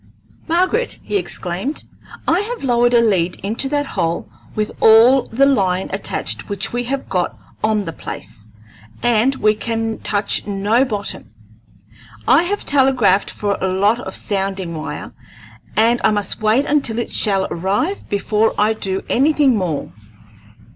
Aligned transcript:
"Margaret," 0.47 0.97
he 1.03 1.15
exclaimed, 1.17 1.83
"I 2.27 2.39
have 2.39 2.63
lowered 2.63 2.95
a 2.95 3.01
lead 3.01 3.35
into 3.43 3.69
that 3.69 3.85
hole 3.85 4.27
with 4.55 4.71
all 4.79 5.27
the 5.31 5.45
line 5.45 5.91
attached 5.93 6.49
which 6.49 6.73
we 6.73 6.85
have 6.85 7.07
got 7.07 7.37
on 7.63 7.85
the 7.85 7.93
place, 7.93 8.47
and 9.03 9.35
we 9.35 9.53
can 9.53 9.99
touch 9.99 10.47
no 10.47 10.83
bottom. 10.85 11.29
I 12.27 12.41
have 12.41 12.65
telegraphed 12.65 13.29
for 13.29 13.59
a 13.61 13.67
lot 13.67 13.99
of 13.99 14.15
sounding 14.15 14.73
wire, 14.75 15.13
and 15.77 16.01
I 16.03 16.09
must 16.09 16.41
wait 16.41 16.65
until 16.65 16.97
it 16.97 17.11
shall 17.11 17.45
arrive 17.51 18.09
before 18.09 18.55
I 18.57 18.73
do 18.73 19.03
anything 19.07 19.55
more." 19.55 19.93